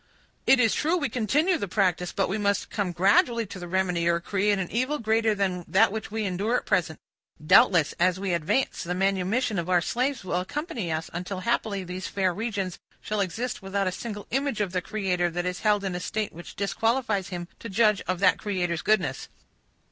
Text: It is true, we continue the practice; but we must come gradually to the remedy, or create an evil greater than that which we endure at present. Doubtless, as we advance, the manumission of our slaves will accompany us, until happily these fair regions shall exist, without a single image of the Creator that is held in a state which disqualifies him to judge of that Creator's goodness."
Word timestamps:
It 0.47 0.59
is 0.59 0.73
true, 0.73 0.97
we 0.97 1.09
continue 1.09 1.59
the 1.59 1.67
practice; 1.67 2.11
but 2.11 2.27
we 2.27 2.39
must 2.39 2.71
come 2.71 2.91
gradually 2.91 3.45
to 3.45 3.59
the 3.59 3.67
remedy, 3.67 4.07
or 4.09 4.19
create 4.19 4.57
an 4.57 4.71
evil 4.71 4.97
greater 4.97 5.35
than 5.35 5.63
that 5.67 5.91
which 5.91 6.09
we 6.09 6.25
endure 6.25 6.55
at 6.55 6.65
present. 6.65 6.99
Doubtless, 7.45 7.93
as 7.99 8.19
we 8.19 8.33
advance, 8.33 8.81
the 8.81 8.95
manumission 8.95 9.59
of 9.59 9.69
our 9.69 9.79
slaves 9.79 10.23
will 10.23 10.39
accompany 10.39 10.91
us, 10.91 11.11
until 11.13 11.41
happily 11.41 11.83
these 11.83 12.07
fair 12.07 12.33
regions 12.33 12.79
shall 12.99 13.21
exist, 13.21 13.61
without 13.61 13.85
a 13.85 13.91
single 13.91 14.25
image 14.31 14.59
of 14.59 14.71
the 14.71 14.81
Creator 14.81 15.29
that 15.29 15.45
is 15.45 15.59
held 15.59 15.83
in 15.83 15.93
a 15.93 15.99
state 15.99 16.33
which 16.33 16.55
disqualifies 16.55 17.27
him 17.27 17.47
to 17.59 17.69
judge 17.69 18.01
of 18.07 18.17
that 18.19 18.39
Creator's 18.39 18.81
goodness." 18.81 19.29